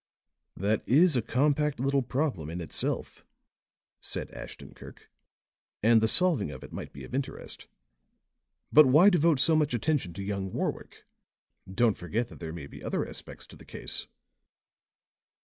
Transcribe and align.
"That 0.57 0.81
is 0.87 1.15
a 1.15 1.21
compact 1.21 1.79
little 1.79 2.01
problem 2.01 2.49
in 2.49 2.59
itself," 2.59 3.23
said 4.01 4.31
Ashton 4.31 4.73
Kirk. 4.73 5.11
"And 5.83 6.01
the 6.01 6.07
solving 6.07 6.49
of 6.49 6.63
it 6.63 6.73
might 6.73 6.91
be 6.91 7.03
of 7.03 7.13
interest. 7.13 7.67
But 8.73 8.87
why 8.87 9.11
devote 9.11 9.39
so 9.39 9.55
much 9.55 9.75
attention 9.75 10.13
to 10.13 10.23
young 10.23 10.51
Warwick? 10.51 11.03
Don't 11.71 11.97
forget 11.99 12.29
that 12.29 12.39
there 12.39 12.51
may 12.51 12.65
be 12.65 12.81
other 12.83 13.07
aspects 13.07 13.45
to 13.45 13.55
the 13.55 13.63
case?" 13.63 14.07